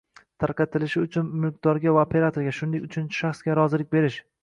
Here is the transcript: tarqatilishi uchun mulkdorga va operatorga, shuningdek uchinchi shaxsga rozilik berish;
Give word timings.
tarqatilishi 0.43 1.01
uchun 1.03 1.29
mulkdorga 1.45 1.95
va 1.99 2.07
operatorga, 2.09 2.57
shuningdek 2.63 2.91
uchinchi 2.91 3.23
shaxsga 3.25 3.63
rozilik 3.65 3.97
berish; 3.99 4.23